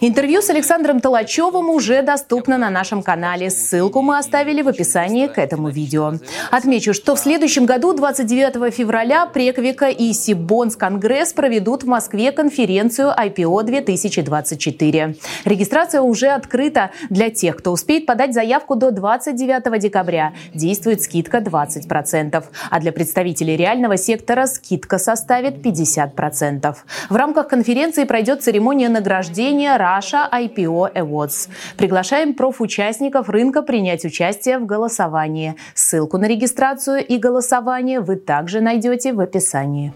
Интервью 0.00 0.42
с 0.42 0.50
Александром 0.50 1.00
Толачевым 1.00 1.70
уже 1.70 2.02
доступно 2.02 2.58
на 2.58 2.70
нашем 2.70 3.02
канале. 3.02 3.50
Ссылку 3.50 4.02
мы 4.02 4.18
оставили 4.18 4.62
в 4.62 4.68
описании 4.68 5.26
к 5.26 5.38
этому 5.38 5.70
видео. 5.70 6.14
Отмечу, 6.50 6.94
что 6.94 7.16
в 7.16 7.18
следующем 7.18 7.66
году, 7.66 7.94
29 7.94 8.72
февраля, 8.72 9.26
Преквика 9.26 9.88
и 9.88 10.12
Сибонс 10.12 10.76
Конгресс 10.76 11.32
проведут 11.32 11.82
в 11.82 11.86
Москве 11.86 12.32
конференцию 12.32 13.12
IPO 13.18 13.64
2024. 13.64 15.16
Регистрация 15.44 16.00
уже 16.00 16.28
открыта. 16.28 16.90
Для 17.10 17.30
тех, 17.30 17.56
кто 17.56 17.72
успеет 17.72 18.06
подать 18.06 18.34
заявку 18.34 18.76
до 18.76 18.90
29 18.90 19.80
декабря, 19.80 20.32
действует 20.54 21.02
скидка 21.02 21.38
20%. 21.38 22.44
А 22.70 22.80
для 22.80 22.92
представителей 22.92 23.56
реального 23.56 23.96
сектора 23.96 24.46
скидка 24.46 24.67
составит 24.98 25.64
50%. 25.64 26.76
В 27.08 27.16
рамках 27.16 27.48
конференции 27.48 28.04
пройдет 28.04 28.42
церемония 28.42 28.88
награждения 28.88 29.76
Russia 29.76 30.30
IPO 30.30 30.94
Awards. 30.94 31.48
Приглашаем 31.76 32.34
профучастников 32.34 33.28
рынка 33.28 33.62
принять 33.62 34.04
участие 34.04 34.58
в 34.58 34.66
голосовании. 34.66 35.56
Ссылку 35.74 36.18
на 36.18 36.26
регистрацию 36.26 37.04
и 37.06 37.18
голосование 37.18 38.00
вы 38.00 38.16
также 38.16 38.60
найдете 38.60 39.12
в 39.12 39.20
описании. 39.20 39.92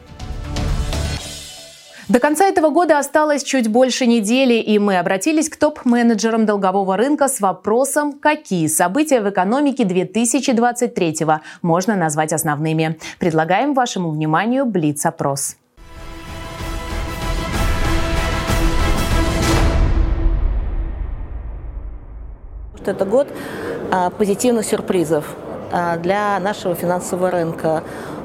До 2.09 2.19
конца 2.19 2.47
этого 2.47 2.71
года 2.71 2.99
осталось 2.99 3.45
чуть 3.45 3.69
больше 3.69 4.07
недели, 4.07 4.55
и 4.55 4.79
мы 4.81 4.99
обратились 4.99 5.49
к 5.49 5.57
топ-менеджерам 5.57 6.47
долгового 6.47 6.97
рынка 6.97 7.29
с 7.29 7.41
вопросом, 7.41 8.13
какие 8.19 8.67
события 8.67 9.21
в 9.21 9.31
экономике 9.31 9.85
2023 9.85 11.17
можно 11.63 11.95
назвать 11.95 12.33
основными. 12.33 12.99
Предлагаем 13.21 13.73
вашему 13.73 14.11
вниманию 14.11 14.67
Блиц-опрос. 14.67 15.57
Это 22.85 23.05
год 23.05 23.29
а, 23.93 24.11
позитивных 24.11 24.67
сюрпризов 24.67 25.37
а, 25.71 25.97
для 25.99 26.41
нашего 26.41 26.75
финансового 26.75 27.31
рынка. 27.31 27.85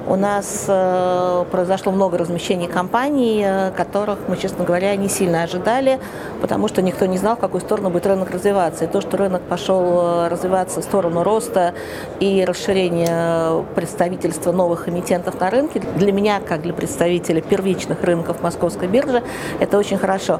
У 0.09 0.15
нас 0.15 0.65
э, 0.69 1.45
произошло 1.51 1.91
много 1.91 2.17
размещений 2.17 2.67
компаний, 2.67 3.43
э, 3.45 3.71
которых 3.71 4.19
мы, 4.29 4.37
честно 4.37 4.63
говоря, 4.63 4.95
не 4.95 5.09
сильно 5.09 5.43
ожидали, 5.43 5.99
потому 6.39 6.69
что 6.69 6.81
никто 6.81 7.05
не 7.05 7.17
знал, 7.17 7.35
в 7.35 7.39
какую 7.39 7.59
сторону 7.59 7.89
будет 7.89 8.07
рынок 8.07 8.31
развиваться. 8.31 8.85
И 8.85 8.87
то, 8.87 9.01
что 9.01 9.17
рынок 9.17 9.41
пошел 9.41 9.81
э, 9.83 10.27
развиваться 10.29 10.79
в 10.79 10.85
сторону 10.85 11.23
роста 11.23 11.73
и 12.21 12.45
расширения 12.45 13.65
представительства 13.75 14.53
новых 14.53 14.87
эмитентов 14.87 15.41
на 15.41 15.49
рынке, 15.49 15.81
для 15.97 16.13
меня, 16.13 16.39
как 16.39 16.61
для 16.61 16.71
представителя 16.73 17.41
первичных 17.41 18.01
рынков 18.01 18.41
Московской 18.41 18.87
биржи, 18.87 19.23
это 19.59 19.77
очень 19.77 19.97
хорошо. 19.97 20.39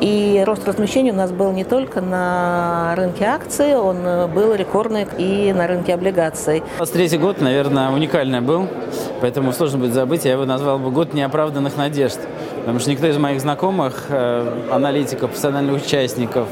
И 0.00 0.40
рост 0.46 0.68
размещений 0.68 1.10
у 1.10 1.16
нас 1.16 1.32
был 1.32 1.50
не 1.50 1.64
только 1.64 2.00
на 2.00 2.94
рынке 2.96 3.24
акций, 3.24 3.76
он 3.76 4.30
был 4.32 4.54
рекордный 4.54 5.08
и 5.18 5.52
на 5.52 5.66
рынке 5.66 5.94
облигаций. 5.94 6.62
23 6.76 7.18
год, 7.18 7.40
наверное, 7.40 7.90
уникальный 7.90 8.40
был, 8.40 8.68
поэтому 9.20 9.52
сложно 9.52 9.78
будет 9.78 9.94
забыть. 9.94 10.24
Я 10.24 10.32
его 10.32 10.44
назвал 10.44 10.78
бы 10.78 10.90
год 10.90 11.14
неоправданных 11.14 11.76
надежд. 11.76 12.18
Потому 12.60 12.78
что 12.78 12.90
никто 12.90 13.06
из 13.06 13.16
моих 13.16 13.40
знакомых, 13.40 14.06
э, 14.08 14.68
аналитиков, 14.70 15.30
профессиональных 15.30 15.82
участников, 15.82 16.46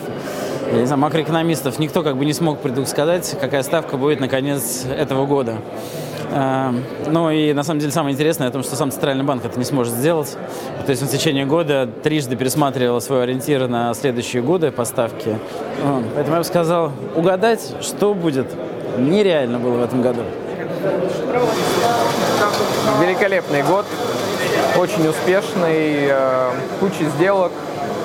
я 0.73 0.81
не 0.81 0.87
знаю, 0.87 1.01
макроэкономистов, 1.01 1.79
никто 1.79 2.03
как 2.03 2.17
бы 2.17 2.25
не 2.25 2.33
смог 2.33 2.59
предсказать, 2.61 3.37
какая 3.41 3.63
ставка 3.63 3.97
будет 3.97 4.21
на 4.21 4.29
конец 4.29 4.85
этого 4.87 5.27
года. 5.27 5.57
Э, 6.31 6.73
ну 7.07 7.31
и 7.31 7.53
на 7.53 7.63
самом 7.63 7.81
деле 7.81 7.93
самое 7.93 8.15
интересное 8.15 8.49
о 8.49 8.51
том, 8.51 8.63
что 8.63 8.77
сам 8.77 8.91
Центральный 8.91 9.25
банк 9.25 9.45
это 9.45 9.59
не 9.59 9.65
сможет 9.65 9.95
сделать. 9.95 10.37
То 10.85 10.91
есть 10.91 11.03
он 11.03 11.09
в 11.09 11.11
течение 11.11 11.45
года 11.47 11.89
трижды 12.03 12.37
пересматривал 12.37 13.01
свой 13.01 13.25
ориентир 13.25 13.69
на 13.69 13.93
следующие 13.95 14.43
годы 14.43 14.71
поставки. 14.71 15.39
Поэтому 16.15 16.37
я 16.37 16.41
бы 16.41 16.45
сказал, 16.45 16.93
угадать, 17.15 17.75
что 17.81 18.15
будет, 18.15 18.47
нереально 18.99 19.59
было 19.59 19.79
в 19.79 19.83
этом 19.83 20.03
году. 20.03 20.23
Великолепный 23.01 23.63
год, 23.63 23.87
очень 24.77 25.07
успешный, 25.09 26.09
э, 26.11 26.51
куча 26.81 27.05
сделок, 27.17 27.53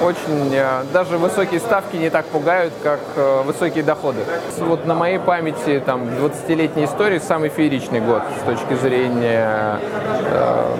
очень 0.03 0.53
э, 0.53 0.83
даже 0.91 1.17
высокие 1.17 1.59
ставки 1.59 1.95
не 1.95 2.09
так 2.09 2.25
пугают, 2.25 2.73
как 2.83 2.99
э, 3.15 3.41
высокие 3.43 3.83
доходы. 3.83 4.19
Вот 4.59 4.85
на 4.85 4.95
моей 4.95 5.19
памяти 5.19 5.81
там 5.85 6.03
20-летней 6.03 6.85
истории 6.85 7.19
самый 7.19 7.49
фееричный 7.49 8.01
год 8.01 8.23
с 8.41 8.45
точки 8.45 8.73
зрения 8.75 9.79
э, 10.25 10.75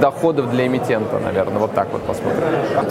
доходов 0.00 0.50
для 0.50 0.66
эмитента, 0.66 1.18
наверное. 1.18 1.58
Вот 1.58 1.74
так 1.74 1.88
вот 1.92 2.02
посмотрим. 2.02 2.42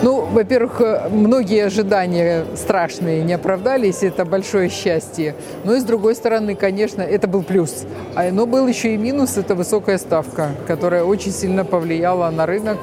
Ну, 0.01 0.21
во-первых, 0.25 0.81
многие 1.09 1.65
ожидания 1.65 2.45
страшные 2.55 3.23
не 3.23 3.33
оправдались, 3.33 4.03
это 4.03 4.25
большое 4.25 4.69
счастье. 4.69 5.35
Но 5.63 5.75
и 5.75 5.79
с 5.79 5.83
другой 5.83 6.15
стороны, 6.15 6.55
конечно, 6.55 7.01
это 7.01 7.27
был 7.27 7.43
плюс. 7.43 7.85
А, 8.15 8.29
но 8.31 8.45
был 8.45 8.67
еще 8.67 8.93
и 8.93 8.97
минус, 8.97 9.37
это 9.37 9.55
высокая 9.55 9.97
ставка, 9.97 10.49
которая 10.67 11.03
очень 11.03 11.31
сильно 11.31 11.65
повлияла 11.65 12.29
на 12.29 12.45
рынок 12.45 12.77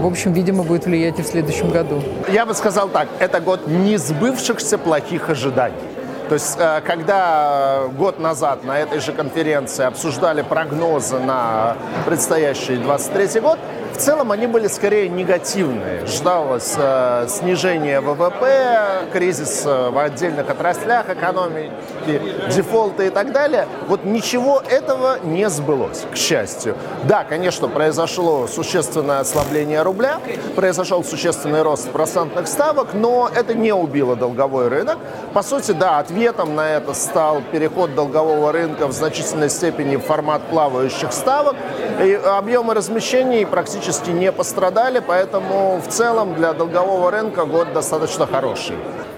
в 0.00 0.06
общем, 0.06 0.32
видимо, 0.32 0.62
будет 0.62 0.86
влиять 0.86 1.18
и 1.18 1.22
в 1.22 1.26
следующем 1.26 1.70
году. 1.70 2.02
Я 2.32 2.46
бы 2.46 2.54
сказал 2.54 2.88
так, 2.88 3.08
это 3.18 3.40
год 3.40 3.66
несбывшихся 3.66 4.78
плохих 4.78 5.30
ожиданий. 5.30 5.93
То 6.28 6.34
есть, 6.34 6.56
э, 6.58 6.80
когда 6.86 7.82
год 7.98 8.18
назад 8.18 8.64
на 8.64 8.78
этой 8.78 9.00
же 9.00 9.12
конференции 9.12 9.84
обсуждали 9.84 10.42
прогнозы 10.42 11.18
на 11.18 11.76
предстоящий 12.06 12.76
23 12.76 13.40
год, 13.40 13.58
в 13.94 13.96
целом 13.96 14.32
они 14.32 14.48
были 14.48 14.66
скорее 14.66 15.08
негативные. 15.08 16.04
Ждалось 16.06 16.74
э, 16.76 17.26
снижение 17.28 18.00
ВВП, 18.00 19.06
кризис 19.12 19.62
э, 19.64 19.90
в 19.90 19.98
отдельных 19.98 20.50
отраслях 20.50 21.10
экономики, 21.10 22.20
дефолты 22.52 23.06
и 23.06 23.10
так 23.10 23.30
далее. 23.30 23.68
Вот 23.86 24.04
ничего 24.04 24.60
этого 24.68 25.18
не 25.22 25.48
сбылось, 25.48 26.06
к 26.10 26.16
счастью. 26.16 26.76
Да, 27.04 27.22
конечно, 27.22 27.68
произошло 27.68 28.48
существенное 28.48 29.20
ослабление 29.20 29.82
рубля, 29.82 30.18
произошел 30.56 31.04
существенный 31.04 31.62
рост 31.62 31.88
процентных 31.90 32.48
ставок, 32.48 32.94
но 32.94 33.30
это 33.32 33.54
не 33.54 33.72
убило 33.72 34.16
долговой 34.16 34.68
рынок. 34.68 34.98
По 35.34 35.42
сути, 35.42 35.70
да, 35.70 35.98
ответом 36.14 36.54
на 36.54 36.68
это 36.68 36.94
стал 36.94 37.42
переход 37.50 37.96
долгового 37.96 38.52
рынка 38.52 38.86
в 38.86 38.92
значительной 38.92 39.50
степени 39.50 39.96
в 39.96 40.00
формат 40.00 40.42
плавающих 40.42 41.12
ставок. 41.12 41.56
И 42.00 42.12
объемы 42.12 42.74
размещений 42.74 43.44
практически 43.44 44.10
не 44.10 44.30
пострадали, 44.30 45.02
поэтому 45.04 45.80
в 45.84 45.90
целом 45.90 46.34
для 46.34 46.52
долгового 46.52 47.10
рынка 47.10 47.44
год 47.44 47.72
достаточно 47.72 48.28
хороший. 48.28 48.76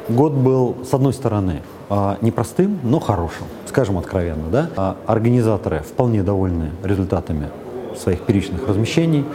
Год 0.08 0.32
был, 0.32 0.76
с 0.90 0.94
одной 0.94 1.12
стороны, 1.12 1.62
а, 1.90 2.16
непростым, 2.22 2.78
но 2.82 2.98
хорошим, 2.98 3.46
скажем 3.66 3.98
откровенно. 3.98 4.48
Да? 4.50 4.70
А 4.76 4.96
организаторы 5.06 5.80
вполне 5.80 6.22
довольны 6.22 6.70
результатами 6.82 7.50
своих 7.98 8.22
первичных 8.22 8.66
размещений. 8.66 9.26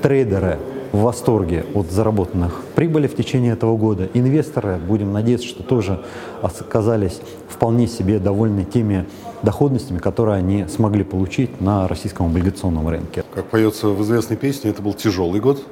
Трейдеры 0.00 0.58
в 0.92 0.98
восторге 1.00 1.64
от 1.74 1.90
заработанных 1.90 2.62
прибыли 2.74 3.06
в 3.06 3.16
течение 3.16 3.54
этого 3.54 3.76
года. 3.76 4.08
Инвесторы, 4.14 4.76
будем 4.76 5.12
надеяться, 5.12 5.48
что 5.48 5.62
тоже 5.62 6.04
оказались 6.42 7.20
вполне 7.48 7.86
себе 7.86 8.18
довольны 8.18 8.64
теми 8.64 9.06
доходностями, 9.42 9.98
которые 9.98 10.36
они 10.36 10.66
смогли 10.68 11.02
получить 11.02 11.60
на 11.60 11.88
российском 11.88 12.26
облигационном 12.26 12.88
рынке. 12.88 13.24
Как 13.34 13.46
поется 13.46 13.88
в 13.88 14.02
известной 14.02 14.36
песне, 14.36 14.70
это 14.70 14.82
был 14.82 14.92
тяжелый 14.92 15.40
год. 15.40 15.64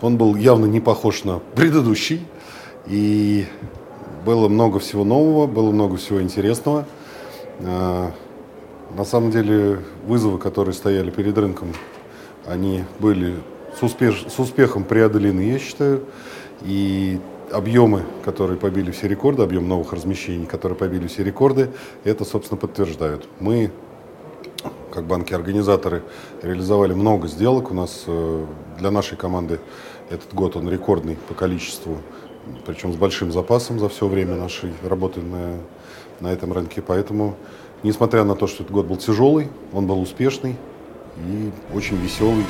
Он 0.00 0.16
был 0.16 0.36
явно 0.36 0.66
не 0.66 0.80
похож 0.80 1.24
на 1.24 1.40
предыдущий. 1.54 2.26
И 2.86 3.46
было 4.24 4.48
много 4.48 4.78
всего 4.78 5.04
нового, 5.04 5.46
было 5.46 5.70
много 5.70 5.96
всего 5.96 6.22
интересного. 6.22 6.86
А, 7.60 8.12
на 8.96 9.04
самом 9.04 9.30
деле 9.30 9.80
вызовы, 10.06 10.38
которые 10.38 10.74
стояли 10.74 11.10
перед 11.10 11.36
рынком, 11.38 11.68
они 12.46 12.84
были 12.98 13.36
с, 13.78 13.82
успеш, 13.82 14.24
с 14.28 14.38
успехом 14.38 14.84
преодолены, 14.84 15.40
я 15.40 15.58
считаю. 15.58 16.04
И 16.62 17.20
объемы, 17.50 18.02
которые 18.24 18.58
побили 18.58 18.90
все 18.90 19.08
рекорды, 19.08 19.42
объем 19.42 19.68
новых 19.68 19.92
размещений, 19.92 20.46
которые 20.46 20.76
побили 20.76 21.06
все 21.06 21.22
рекорды, 21.22 21.70
это, 22.04 22.24
собственно, 22.24 22.58
подтверждают. 22.58 23.28
Мы, 23.40 23.70
как 24.90 25.04
банки-организаторы, 25.04 26.02
реализовали 26.42 26.94
много 26.94 27.28
сделок. 27.28 27.70
У 27.70 27.74
нас 27.74 28.04
э, 28.06 28.46
для 28.78 28.90
нашей 28.90 29.16
команды 29.16 29.60
этот 30.10 30.32
год 30.34 30.56
он 30.56 30.68
рекордный 30.68 31.16
по 31.28 31.34
количеству, 31.34 31.98
причем 32.66 32.92
с 32.92 32.96
большим 32.96 33.32
запасом 33.32 33.78
за 33.78 33.88
все 33.88 34.06
время 34.06 34.36
нашей 34.36 34.72
работы 34.82 35.20
на, 35.20 35.58
на 36.20 36.32
этом 36.32 36.52
рынке. 36.52 36.82
Поэтому, 36.82 37.36
несмотря 37.82 38.24
на 38.24 38.34
то, 38.34 38.46
что 38.46 38.62
этот 38.62 38.74
год 38.74 38.86
был 38.86 38.96
тяжелый, 38.96 39.48
он 39.72 39.86
был 39.86 40.00
успешный 40.00 40.56
и 41.16 41.50
очень 41.74 41.96
веселый. 41.96 42.44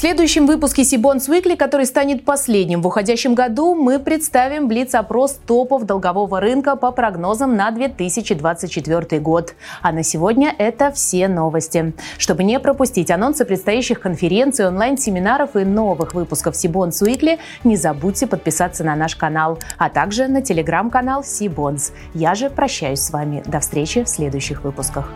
Следующем 0.00 0.46
выпуске 0.46 0.82
Сибонс 0.82 1.28
Weekly, 1.28 1.58
который 1.58 1.84
станет 1.84 2.24
последним 2.24 2.80
в 2.80 2.86
уходящем 2.86 3.34
году, 3.34 3.74
мы 3.74 3.98
представим 3.98 4.66
блиц-опрос 4.66 5.38
топов 5.46 5.84
долгового 5.84 6.40
рынка 6.40 6.74
по 6.74 6.90
прогнозам 6.90 7.54
на 7.54 7.70
2024 7.70 9.20
год. 9.20 9.54
А 9.82 9.92
на 9.92 10.02
сегодня 10.02 10.54
это 10.56 10.90
все 10.90 11.28
новости. 11.28 11.92
Чтобы 12.16 12.44
не 12.44 12.58
пропустить 12.58 13.10
анонсы 13.10 13.44
предстоящих 13.44 14.00
конференций, 14.00 14.66
онлайн-семинаров 14.68 15.54
и 15.56 15.64
новых 15.64 16.14
выпусков 16.14 16.56
Сибонс 16.56 17.02
Weekly, 17.02 17.38
не 17.62 17.76
забудьте 17.76 18.26
подписаться 18.26 18.82
на 18.84 18.96
наш 18.96 19.16
канал, 19.16 19.58
а 19.76 19.90
также 19.90 20.28
на 20.28 20.40
телеграм-канал 20.40 21.22
Сибонс. 21.22 21.92
Я 22.14 22.34
же 22.34 22.48
прощаюсь 22.48 23.00
с 23.00 23.10
вами. 23.10 23.42
До 23.44 23.60
встречи 23.60 24.02
в 24.02 24.08
следующих 24.08 24.64
выпусках. 24.64 25.12